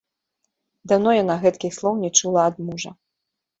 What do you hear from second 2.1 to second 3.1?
чула ад мужа.